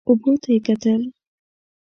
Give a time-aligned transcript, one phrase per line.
[0.07, 1.01] اوبو ته یې وکتل.